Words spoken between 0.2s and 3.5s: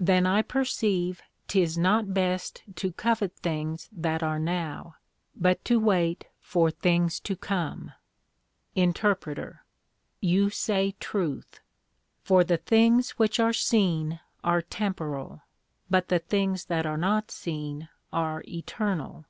I perceive 'tis not best to covet